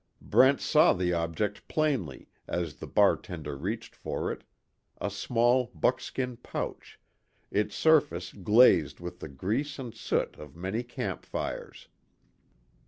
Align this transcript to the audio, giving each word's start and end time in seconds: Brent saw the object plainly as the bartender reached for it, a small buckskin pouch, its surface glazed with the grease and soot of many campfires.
Brent 0.19 0.59
saw 0.59 0.93
the 0.93 1.13
object 1.13 1.67
plainly 1.67 2.27
as 2.47 2.77
the 2.77 2.87
bartender 2.87 3.55
reached 3.55 3.95
for 3.95 4.31
it, 4.31 4.43
a 4.99 5.11
small 5.11 5.67
buckskin 5.75 6.37
pouch, 6.37 6.99
its 7.51 7.75
surface 7.75 8.33
glazed 8.33 8.99
with 8.99 9.19
the 9.19 9.29
grease 9.29 9.77
and 9.77 9.93
soot 9.93 10.37
of 10.39 10.55
many 10.55 10.81
campfires. 10.81 11.87